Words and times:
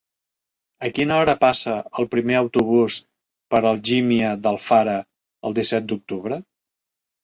A 0.87 0.89
quina 0.99 1.19
hora 1.23 1.35
passa 1.43 1.75
el 2.03 2.09
primer 2.15 2.39
autobús 2.41 2.99
per 3.55 3.63
Algímia 3.75 4.35
d'Alfara 4.43 5.01
el 5.49 5.61
disset 5.63 5.91
d'octubre? 5.91 6.47